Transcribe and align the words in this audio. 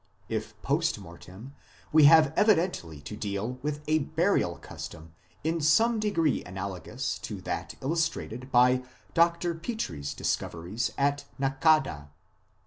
If 0.29 0.59
post 0.63 0.97
mortem, 0.97 1.53
we 1.93 2.05
have 2.05 2.33
evidently 2.35 3.01
to 3.01 3.15
deal 3.15 3.59
with 3.61 3.83
a 3.85 3.99
burial 3.99 4.57
custom 4.57 5.13
in 5.43 5.61
some 5.61 5.99
degree 5.99 6.43
analogous 6.43 7.19
to 7.19 7.39
that 7.41 7.75
illustrated 7.83 8.51
by 8.51 8.81
Dr. 9.13 9.53
Petrie 9.53 9.99
s 9.99 10.15
discoveries 10.15 10.91
at 10.97 11.25
Naqada. 11.39 12.07